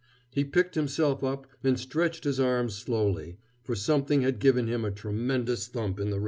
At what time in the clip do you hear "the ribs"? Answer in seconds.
6.09-6.19